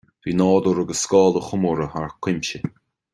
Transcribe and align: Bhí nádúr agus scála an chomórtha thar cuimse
Bhí 0.21 0.31
nádúr 0.37 0.79
agus 0.83 1.03
scála 1.05 1.39
an 1.43 1.47
chomórtha 1.49 1.91
thar 1.97 2.11
cuimse 2.27 2.63